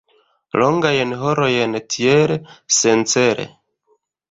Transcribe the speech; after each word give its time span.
Longajn 0.61 1.13
horojn 1.25 1.77
tiel, 1.97 2.35
sencele. 2.79 3.49